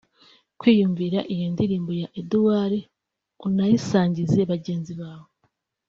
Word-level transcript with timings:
kwiyumvira 0.59 1.19
iyo 1.33 1.47
ndirimbo 1.53 1.91
ya 2.01 2.07
Edouardna 2.21 2.81
unayisangize 3.47 4.39
bagenzi 4.51 4.93
zawe 5.01 5.29